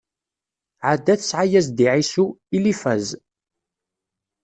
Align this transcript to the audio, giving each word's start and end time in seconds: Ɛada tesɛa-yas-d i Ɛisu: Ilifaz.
Ɛada 0.87 1.15
tesɛa-yas-d 1.19 1.77
i 1.85 1.85
Ɛisu: 1.95 2.25
Ilifaz. 2.55 3.05